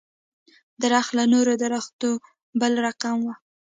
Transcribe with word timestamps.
درخت 0.83 1.11
له 1.17 1.23
نورو 1.33 1.53
درختو 1.63 2.09
بل 2.59 2.73
رقم 2.87 3.17
و. 3.23 3.27